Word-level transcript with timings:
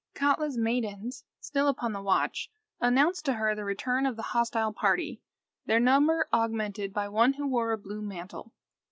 Katla's 0.15 0.57
maidens, 0.57 1.25
still 1.39 1.67
upon 1.67 1.93
the 1.93 2.01
watch, 2.01 2.49
announced 2.79 3.23
to 3.25 3.33
her 3.33 3.53
the 3.53 3.63
return 3.63 4.07
of 4.07 4.15
the 4.15 4.23
hostile 4.33 4.73
party, 4.73 5.21
their 5.67 5.79
number 5.79 6.27
augmented 6.33 6.91
by 6.91 7.07
one 7.07 7.33
who 7.33 7.45
wore 7.45 7.71
a 7.71 7.77
blue 7.77 8.01
mantle. 8.01 8.51